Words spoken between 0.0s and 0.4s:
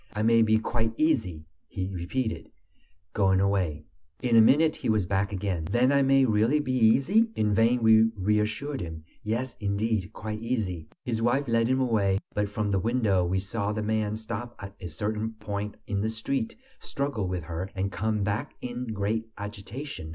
"I